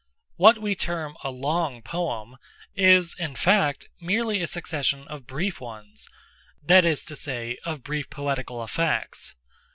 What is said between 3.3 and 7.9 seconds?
fact, merely a succession of brief ones—that is to say, of